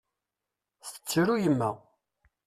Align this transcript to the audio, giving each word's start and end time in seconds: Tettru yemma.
Tettru 0.91 1.35
yemma. 1.41 1.71